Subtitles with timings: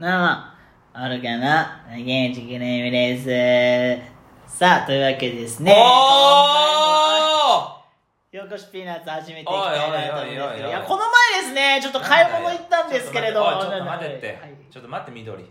[0.00, 0.16] どうも、
[0.94, 4.04] オルガの現地記念日で
[4.46, 4.56] す。
[4.58, 5.72] さあ、というわけでですね。
[5.74, 5.76] お
[8.36, 13.42] よこしピーナッツ始めていきたいなと思うんですけいや、この前ですね、ちょっと買い物行ったんですけれど。
[13.60, 15.42] ちょっと待ってって、はいちょっと待って緑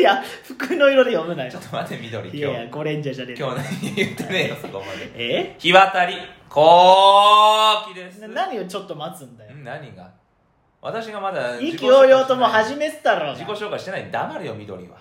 [0.00, 1.60] いや、服の色で読むなよちょ。
[1.60, 5.54] っと待って緑今日いやいや、ゴレンジャーじゃねえ今日何言ってねえよそこまでえ？
[5.58, 6.14] 日渡り
[6.48, 9.54] こうきですな何をちょっと待つんだよ。
[9.54, 9.62] ん？
[9.64, 10.08] 何が？
[10.82, 14.96] 私がまだ意気揚々ともう始めてたろ自己紹介してない黙れよ緑は。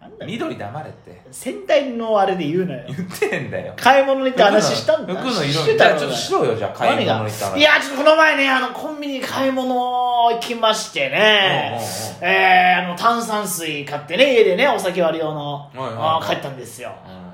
[0.00, 0.30] なんだよ。
[0.32, 1.20] 緑黙れって。
[1.30, 2.84] 戦隊のあれで言うなよ。
[2.88, 3.74] 言ってんだよ。
[3.76, 5.14] 買い物に行って話したんだ。
[5.14, 11.78] 服の色してたちょっとしろよじゃあ買い物に行ったいやちょっとこの前ねあのコンビニに買い物行きましてね。
[12.20, 16.92] えー、あの炭酸水買ってね家でねお酒割り用の、は帰ったんですよ。
[17.06, 17.30] うん。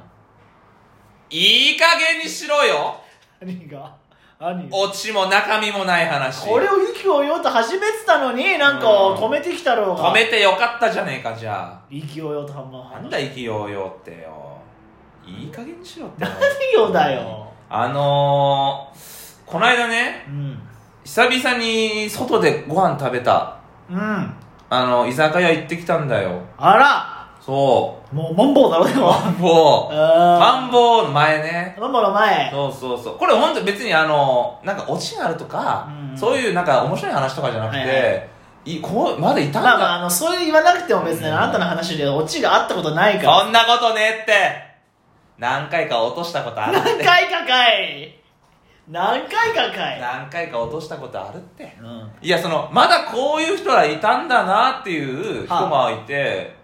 [1.30, 3.00] いい加減にしろよ。
[3.40, 4.05] 何が？
[4.38, 6.46] オチも中身もない話。
[6.46, 9.16] これを意気揚々と始めてたのになんかうん。
[9.16, 10.10] 止めてきたろうが。
[10.10, 14.58] 止めてよかったじゃねえかじゃ意気揚々とはまあなんだ意気揚々ってよ。
[15.26, 16.24] いい加減にしろって。
[16.24, 17.46] 何よだよ。
[17.70, 20.58] あのー、この間ねうん。
[21.04, 23.56] 久々に外でご飯食べた。
[23.90, 24.34] うん。
[24.68, 26.42] あの居酒屋行ってきたんだよ。
[26.58, 27.15] あら
[27.46, 29.06] そもうマンボウだろでも。
[29.08, 31.76] うマンボウママンボウの前ね。
[31.78, 32.50] マンボウの前。
[32.50, 33.18] そうそうそう。
[33.18, 38.16] これ本当別にあのなんかオチがあるとか、うんそういうなんか面白い話とかじゃなくて、はいは
[38.64, 43.40] いいこうまだいたんだ、まあまああのそう言わなくても別にあなたの話でオチがあったことないから。
[43.42, 44.66] そんなことねえって。
[45.38, 48.18] 何回か落としたことあるっ何て回かかい。
[48.88, 50.00] 何回かかい。
[50.00, 51.76] 何回か落としたことあるって。
[51.80, 52.10] うん。
[52.20, 56.55] いやそのまだこういう人らいたんだなっていう人がいて、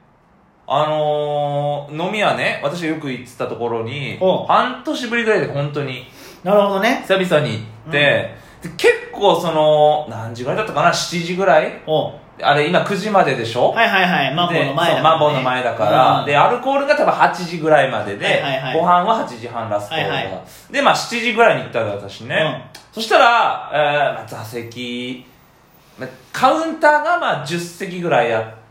[0.74, 6.04] あのー、飲み屋ね私よく行ってたところにお半年ぶりぐらいで本当に
[6.42, 7.04] なるほどね。
[7.06, 11.82] 久々に行って、で結構その何時ぐらいだったかな7時ぐらい？
[11.86, 18.74] おあれ今9時まででしょ、はいはいはいマンボウの前だから、ね、でそうマンボウの前だから、うんでアルコールが多分8時ぐらいまでで、はいはいはい。
[18.74, 19.94] ご飯は8時半ラスト。
[19.94, 20.72] が、はいはい。
[20.72, 25.24] でまあ7時ぐらいに行ったんだ私ね、そしたら、えーまあ、座席。
[25.98, 28.61] まあカウンターがまあ10席ぐらいあって、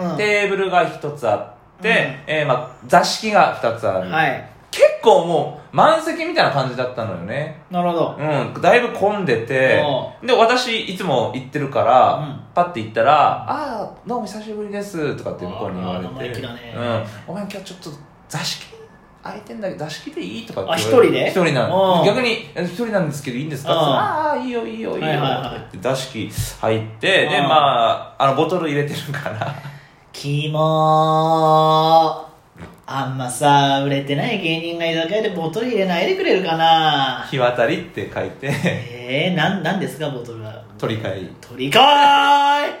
[0.00, 0.16] うん。
[0.16, 1.36] テーブルが1つあ
[1.78, 4.50] って、えーまあ、座敷が2つある、はい。
[4.70, 7.60] 結構もう満席みたいな感じだったのよね。
[7.70, 8.16] なるほど。
[8.18, 12.40] うん、だいぶ混んでておで私いつも行ってるから、うん。
[12.54, 16.74] パッて行ったら「ああどうも久しぶりです」とかって向こうに言われあら生意気てだね。
[16.76, 17.90] うん「ごめん今日ちょっと
[18.28, 18.79] 座敷
[19.22, 21.28] 空いてんだけど座敷でいい?」とかって一人で？
[21.28, 27.48] 一人なおのう逆に「え一人なんですけどいいんですか?」ああーいいよいいよいいよ」はいはいって座敷入ってでうん。
[27.48, 29.54] まああのボトル入れてるから。
[30.12, 32.30] キモー。
[32.92, 38.50] あんまさ売れてない芸人が居酒屋でボトル入れないでくれるかな「日渡り」って書いて。
[38.52, 40.52] えー、なんなんですかボトルは？
[40.76, 41.30] 取り替え。
[41.40, 42.72] 鳥かーい！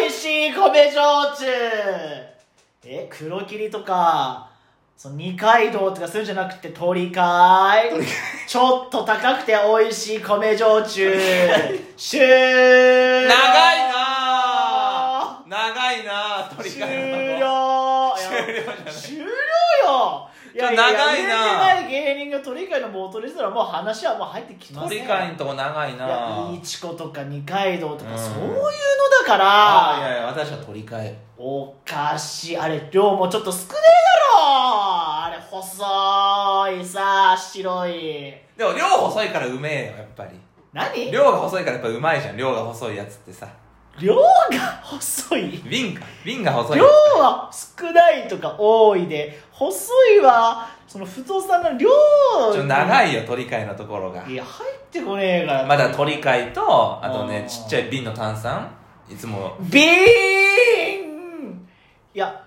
[0.00, 1.46] 美味しい米焼酎！
[2.86, 4.46] え黒霧とか
[4.96, 8.06] その二階堂とかそういうんじゃなくて鳥かーい。
[8.46, 11.12] ちょっと高くて美味しい米焼酎。
[11.96, 15.48] 終了長いなー。
[15.48, 18.14] 長いなー取り終替了えるの。
[18.16, 18.94] 終終了じゃない。
[18.94, 20.28] 終了よ。
[20.54, 28.16] いや長いな売れてない芸人が鳥飼いのボトルしたらもう話はもう入ってきません取り替えんとこ長いないいちことか二階堂とか、うん。
[28.18, 28.54] そういうの
[29.20, 29.98] だから。
[29.98, 32.56] いやいや私は取り替えおかしい。
[32.56, 34.03] あれ量もちょっと少ねえ
[34.56, 37.92] あれ細いさ白い。
[38.56, 40.38] でも量細いからうめえよやっぱり。
[40.72, 41.10] 何？
[41.10, 42.36] 量が細いからやっぱうまいじゃん。
[42.36, 43.48] 量が細いやつってさ。
[44.00, 44.22] 量が
[44.82, 45.62] 細い？
[45.68, 46.04] 瓶か。
[46.24, 49.40] 瓶が細い量は少ないとか多いで。
[49.50, 51.88] 細いはその太さの量
[52.52, 54.26] ちょ長いいよ取り替えのところが。
[54.28, 55.66] いや入ってこねえから。
[55.66, 58.70] まだ取り替えとあとうんねちっちゃい瓶の炭酸。
[59.08, 59.56] いつも。
[59.60, 59.84] ビー
[61.06, 61.68] ン
[62.14, 62.43] いや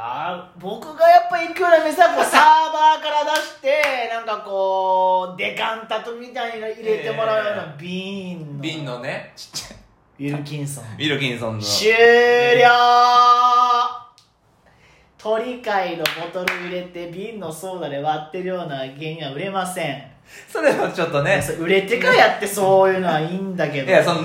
[0.00, 8.62] いや僕がやっぱ行くような店はこうサーバーから出して なんかこうデカンタとみたいに入れてもらうような瓶の。
[8.62, 9.30] 瓶のね。
[9.36, 10.84] ちっちゃいウィルキンソン。
[10.84, 11.62] ウィルキンソンの。
[11.62, 12.66] 終了。
[15.18, 20.09] 鳥貝のボトル入れて瓶のソーダで割ってるような芸人は売れません、
[20.50, 21.42] それはちょっとね。
[21.58, 23.88] 売れてからやってそういうのはいいんだけど。
[23.88, 24.24] いやその飲ん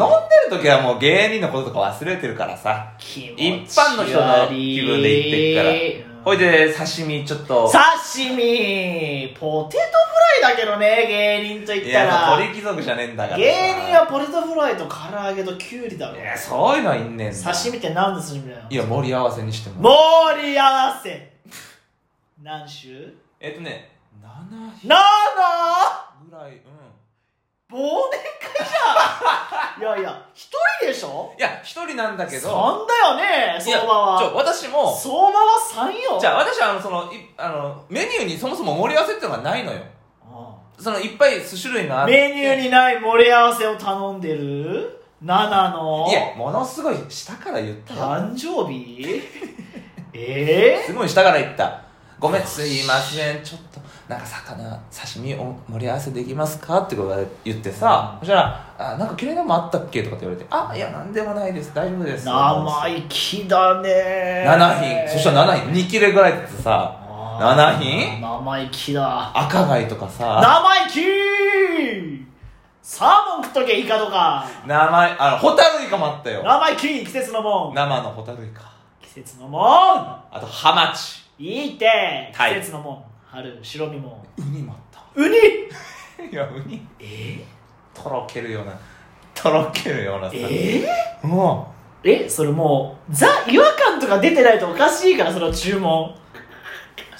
[0.49, 2.87] でる時はもう芸人のこととか忘れてるからさ。
[2.97, 3.19] 一
[3.67, 6.15] 般の人の気分で行ってっから。
[6.25, 7.71] ほいで刺身ちょっと。
[7.71, 12.05] 刺身ポテトフライだけどね芸人と言いったら。
[12.05, 13.43] やもう鳥貴族じゃねえんだからさ。
[13.43, 18.61] 芸人はポテトフライと唐揚げとキュウリだろいやそういうのはいんねんだ刺身って何の刺身だよ？
[18.67, 19.83] いや盛り合わせにしても。
[19.83, 21.31] 盛り合わせ。
[22.41, 22.91] 何種？
[23.39, 23.91] えっとね
[24.23, 24.27] 7
[24.87, 24.95] 7
[26.29, 26.59] ぐらいうん
[27.71, 30.49] 忘年会じゃんいやいや一
[30.79, 32.49] 人でしょいや一人なんだけど。
[32.49, 32.51] 3
[32.87, 34.19] だよね相場は。
[34.19, 34.95] ちょ私も。
[34.95, 35.59] 相場は
[35.89, 36.17] 3よ。
[36.19, 39.79] じゃあ私はあのそのいあのメニューにそもそも盛り合わせっていうのがないのよ。
[40.31, 42.13] あそのいっぱい種類がああって。
[42.13, 46.07] メニューにない盛り合わせを頼んでる？7の。
[46.09, 49.21] いやものすごい下から言ったよ誕生日？
[50.13, 51.81] ええすごい下から言った
[52.25, 53.43] ごめんすいません。
[53.43, 54.57] ちょっとなんか魚
[54.91, 56.79] 刺身お盛り合わせできますか？
[56.79, 61.73] ってことで言ってさ、そしたらあ「なんか嫌いなのもあったっけ?」とかって言われて「あいやなんでもないです。
[61.73, 64.45] 大丈夫です」生意気だね。
[64.47, 65.09] 7品。
[65.09, 65.73] そしたら7品。
[65.73, 68.21] 2切れぐらいってさあ7ー品？
[68.21, 69.31] 生意気だ。
[69.37, 70.39] 赤貝とかさ。
[70.41, 72.25] 生意気！
[72.81, 74.45] サーモン食っとけイカとか。
[74.67, 76.43] 名前あのホタルイカもあったよ。
[76.43, 77.73] 生意気季節のもん。
[77.73, 78.61] 生のホタルイカ。
[79.01, 79.61] 季節のもん。
[79.63, 82.29] あとハマチいいって。
[82.31, 83.03] 季タイ節のもん。
[83.25, 85.35] 春白身もウニもあっウニ？
[86.17, 86.85] た いやウニ。
[86.99, 87.43] え？
[87.93, 88.73] とろけるような。
[89.33, 90.35] とろけるようなさ。
[90.39, 90.87] え？
[91.23, 91.73] も
[92.03, 92.29] え？
[92.29, 96.15] それもうザ違和感とか出てないとおかしいからその注文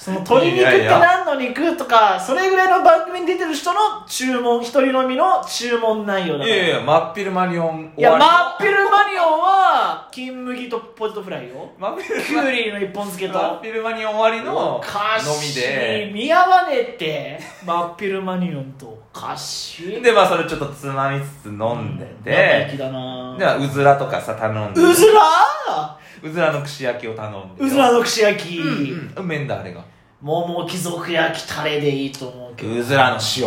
[0.06, 6.54] その鶏肉って何の肉とかそれぐらいの番組に出てる人の注文一人のみの注文内容だから。
[6.54, 11.72] ういやいや真っ昼マリオンいや終わマッピルマリオンは金麦とポテトフライよ。
[11.76, 13.36] り真っ昼キュウリの一本漬けと。
[13.36, 16.08] 真っ昼マリオン終わりのおか飲みしで。
[16.08, 17.40] い見合わねえって。
[17.64, 18.86] マッピルマニオンと。
[18.86, 22.68] おかしいでまあそれちょっとつまみつつ飲んでて。
[22.68, 23.36] 生意気だな。
[23.36, 24.80] でまあうずらとかさ頼んで。
[24.80, 25.98] うずら？
[26.22, 29.24] うずらの串焼きを頼んでうずらの串焼き、うんうん。
[29.24, 29.84] うめんだあれが
[30.26, 32.74] 桃貴族焼きタレでいいと思うけど。
[32.80, 33.44] うずらの塩。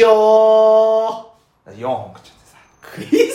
[0.00, 0.08] 塩。
[0.08, 2.56] 4本食っちゃってさ。
[2.82, 3.28] 食いすぎだ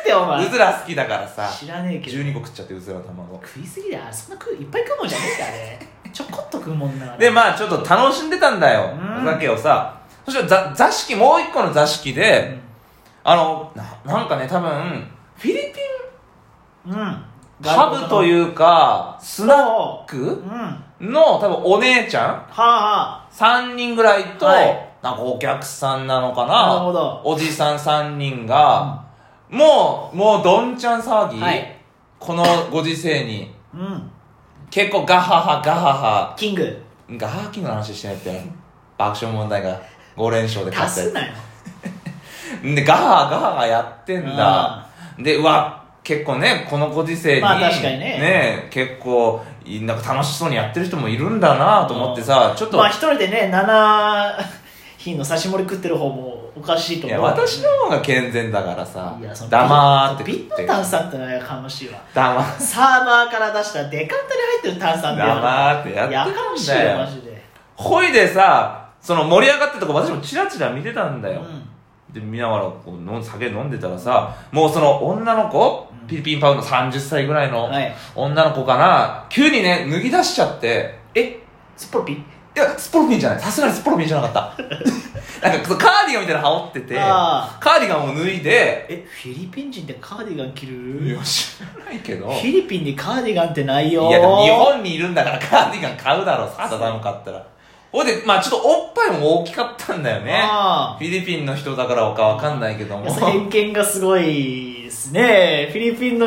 [0.00, 0.44] ってお前。
[0.44, 1.48] うずら好きだからさ。
[1.48, 2.16] 知らねえけど。
[2.16, 3.40] 12個食っちゃってうずら卵。
[3.46, 5.78] 食いすぎだそんな食ういっぱい食うもんじゃねえってあれ。
[6.12, 8.90] ちょこっと食うもんだからでまあちょっと楽しんでたんだよ。
[8.94, 9.22] うん。
[9.28, 9.94] お酒をさ。
[10.24, 12.60] そしたら座座敷もう一個の座敷うでん。
[13.22, 17.24] あのななんかね多分フィリピンうん。
[17.62, 20.20] パブというかスナッそクう。
[20.42, 20.58] うん。
[20.58, 22.26] はの多分お姉ちゃん？
[22.26, 24.88] あは3人ぐらいと、はい。
[25.02, 27.22] なんかお客さんなのかあなるなほど。
[27.24, 29.04] おじさん3人が、
[29.48, 31.76] もうもうどんちゃん騒ぎ、はい。
[32.18, 33.54] このご時世に。
[33.72, 34.10] うん。
[34.70, 36.34] 結構ガハハガハハ。
[36.36, 36.82] キング。
[37.12, 38.42] ガハハキングの話してないって。
[38.98, 39.80] 爆笑問題が
[40.16, 41.32] 5連勝で勝すなよ。
[42.74, 44.84] でガハハガハハやってんだ。
[45.18, 48.66] でうわ結構ねこのご時世に,、まあ確かにね。
[48.70, 54.32] 結構いなんか楽しそうにやってる人もいるんだなと思ってさちょっと、まあ一人でね7
[54.96, 57.26] 品の刺し盛り食ってる方もおかしいとい思う。
[57.26, 59.16] や私の方が健全だからさ
[59.50, 62.00] 黙って食ってビット炭酸ってのはやかましいわ。
[62.14, 67.42] 黙サーバーから出したデカンタに入ってる炭酸って黙ってやってやるかましいよんだよマジで。
[67.76, 71.68] ほいでさその盛り上がってるとこ私もチラチラ見てたんだよ、うん
[72.12, 76.06] で見ながらこう飲ん酒飲んでたらさもうその女の子、うん。
[76.08, 77.94] ピリピンパウの30歳ぐらいのはい。
[78.14, 81.40] 女の子かな急にね脱ぎ出しちゃってえ？
[81.76, 82.16] スポロピい
[82.54, 83.40] やスポロピンじゃない。
[83.40, 84.62] さすがにスポロピンじゃなかった。
[85.48, 92.26] なんかカーディガンみたいなの羽織っててあカーディガンを脱いでえフィリピン人ってカーディガン着いるや知らないけど。
[92.26, 94.08] フィリピンにカーディガンってないよ。
[94.08, 96.48] いやでも日本にいるんだからカーディガン買うだろう。
[96.48, 97.46] さサダム買ったら
[97.90, 100.40] ほいでまあちょっとおっぱいも大きかったんだよね。
[100.42, 103.06] あフィリピンの人だからかわかんないけども。
[103.10, 105.68] あ偏見がすごいですね。
[105.72, 106.26] フィリピンの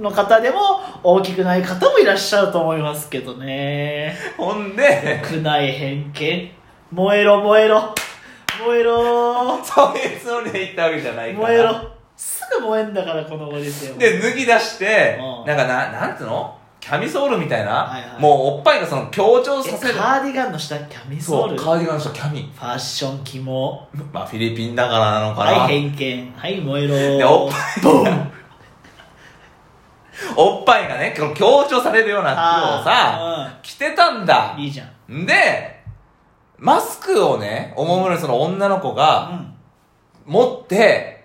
[0.00, 4.16] の方でも大きくない方もいらっしゃると思いますけどね。
[4.36, 5.22] ほんで。
[5.30, 6.50] 少ない偏見。
[6.92, 7.94] 燃えろ燃えろ。
[8.66, 9.62] 燃えろ。
[9.64, 11.46] そういうつもりで言ったわけじゃないから。
[11.48, 11.90] 燃えろ。
[12.16, 13.98] すぐ燃えんだからこのご時世は。
[13.98, 15.46] で脱ぎ出してうん。
[15.46, 16.55] なんかななんつうの？
[16.86, 18.22] キャミソールみたいな、はいはい。
[18.22, 19.94] もうおっぱいがその強調えさせる。
[19.94, 26.32] カーディガンの下キャミソそうールカーディガンの下キャミファッション肝まあフィリピンだからなのかな、はい偏見。
[26.36, 26.94] はい燃えろ。
[27.18, 28.32] でおっぱいボン。
[30.36, 34.54] おっぱいがね 強調されるような服をさあ着てたんだ。
[34.56, 35.22] ーいいじゃん。
[35.22, 35.82] んで
[36.56, 39.40] マスクをねおもむろにその女の子が
[40.24, 41.15] 持ってう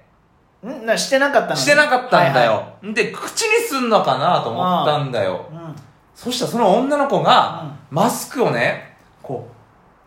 [0.67, 5.45] んんなしてなかったのしてなかったんだよ、はいはで口にすんのかなと思ったんだよ。
[5.51, 5.75] いうん。
[6.13, 9.47] そしたらその女の子が、マスクをねこ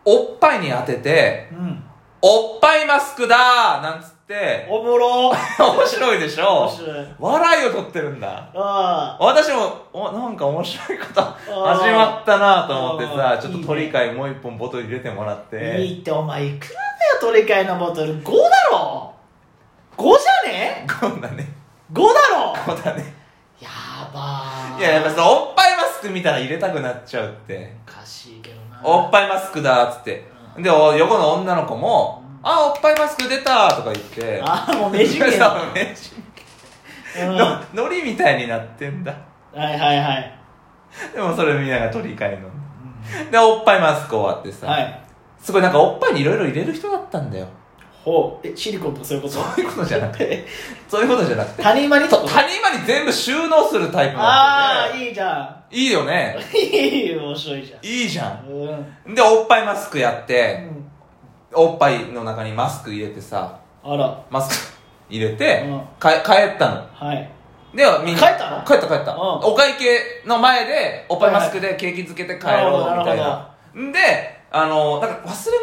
[0.05, 1.83] うおっぱいに当ててうん。
[2.21, 5.29] おっぱいマスクだーなんつっておもろ。
[5.59, 6.61] 面白いでしょ？
[6.63, 7.07] 面白い。
[7.19, 8.49] 笑いを取ってるんだ。
[8.55, 15.79] あ私もおなんか面白いこと始まったなと思ってさちょっと鳥飼いもう一本ボトル入れてもらっあて。
[15.81, 18.23] いいってお前いくらだよ取り替えのボトル。
[18.23, 19.13] 5だろ
[19.97, 20.03] 5
[20.43, 20.87] じゃね？
[20.99, 21.47] こんなね
[21.93, 22.53] ?5 だろ？
[22.65, 23.13] こうだね。
[23.59, 23.69] や
[24.13, 24.79] ばー。
[24.79, 27.75] いややっぱそのおっぱいマスク見たら入れたくなっちゃうって。
[27.87, 28.81] おかしいけどな。
[28.83, 30.27] おっぱいマスクだっつって。
[30.57, 34.41] でお横の女の子もうあおっぱいマスク出たとか言って。
[34.43, 36.15] ああもう名人芸そうだ名人
[37.27, 37.37] うん。
[37.37, 39.11] のノリみたいになってんだ。
[39.53, 40.39] はいはいはい。
[41.13, 43.31] でもそれみんなが取り替えの。
[43.31, 45.01] でおっぱいマスク終わってさ、はい。
[45.39, 47.47] すごいなんかおっぱいにいろいろ入れる人だったんだよ
[48.05, 48.47] ほう。
[48.47, 49.33] えシリコンとかそういうこと？
[49.33, 50.45] そういうことじゃなくて。
[50.87, 51.63] そういうことじゃなくて。
[51.63, 56.37] 谷間にそう谷間に全部収納するタイプのああいいじゃいいよね。
[56.53, 57.85] んいい面白いじゃん。
[57.85, 60.85] いいじゃうん、んでおっぱいマスクやっうて、ん、
[61.55, 64.23] おっぱいの中にマスク入れてさあら。
[64.29, 64.77] マスク
[65.09, 65.81] 入れて、うん。
[65.99, 66.87] か帰ったの。
[66.93, 67.31] はい。
[67.73, 68.63] でみんな帰ったの？
[68.63, 69.19] 帰った帰った、うん。
[69.19, 73.99] お会計の前でおっぱいマスクで景気づけて帰ろうみたいな,、んで
[74.51, 75.57] あのなんか忘れ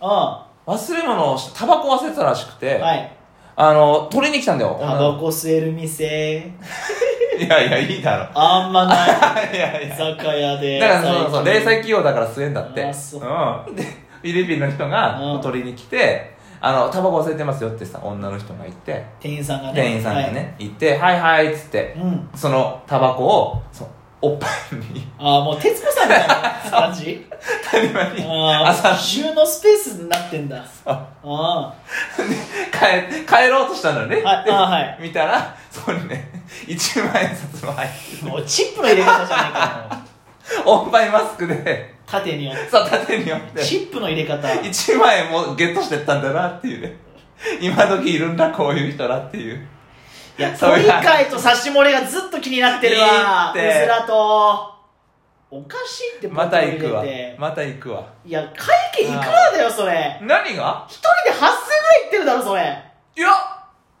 [0.00, 3.10] あ物忘れ物をタバコ忘れてたらしくて、はい。
[3.56, 4.76] あの取りに来たんだよ。
[4.78, 6.52] タバコ吸える店。
[7.40, 8.28] いやいやいいだろ。
[8.34, 9.08] あんまない。
[9.56, 9.96] いやい居や。
[9.96, 12.82] 酒屋でだからそうそう零細企業だから吸えんだって。
[12.82, 13.74] ううん。
[13.74, 15.40] でフィリピンの人がうん。
[15.40, 19.02] 取りに来て「あのタバコ忘れてますよ」ってさ女の人が言って。
[19.20, 19.74] 店員さんがね。
[19.74, 22.28] 店員さんがね、言って「はいはい」っつってはいうん。
[22.34, 25.06] そのタバコをそのおっぱいに。
[25.18, 26.34] ああもう徹子さんみたいな
[26.70, 27.24] 感じ？
[27.70, 28.24] 谷間に。
[28.24, 30.64] あ朝あ収納スペースになってんだ。
[30.84, 31.06] あ。
[31.22, 31.74] あ
[32.72, 34.98] 帰帰ろうとしたのね、はいであはい。
[35.00, 36.30] 見たらそこにね
[36.66, 41.96] 1万円札も入ってあもうチップの入れ方じゃないかる おっぱいマスクで。
[42.06, 43.60] 縦によっさ縦によって。
[43.60, 44.48] てチップの入れ方。
[44.48, 46.96] 1万円もゲットしてったんだなっていうね。
[47.60, 49.66] 今時いるんだこういう人らっていう
[50.38, 53.52] いや 鳥飼と刺し盛りがずっと気になってるわ。
[53.54, 53.78] いいって。
[53.78, 54.74] うずらと。
[55.50, 57.02] おかしいってまた行くわ。
[57.38, 58.04] また行くわ。
[58.24, 60.18] いや会計いくらだよそれ。
[60.22, 60.86] 何が？
[60.88, 62.62] 一人で8000ぐらいいってるだろそれ。
[63.16, 63.28] いや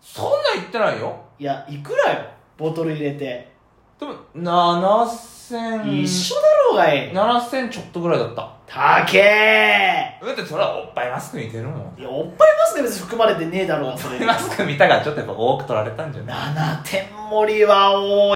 [0.00, 1.16] そんなん言ってないよ。
[1.38, 2.20] いやいくらよ
[2.56, 3.52] ボトル入れて。
[3.98, 7.12] でも7000一緒だろうがい。
[7.12, 11.98] 7000ちょっとぐらいだったたけーだってそれはおっぱいマスクに出るもん。
[11.98, 13.90] いやおっぱいマスク別に含まれてねえだろう。
[13.92, 16.36] がそれおっぱいマスク見たからちょっとやっぱ多く取られたんじゃない
[16.82, 18.18] ？7点盛りは多い